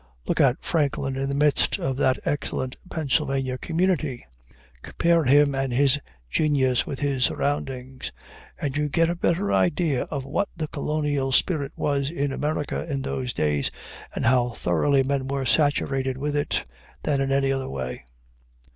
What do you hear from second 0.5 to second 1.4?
Franklin in the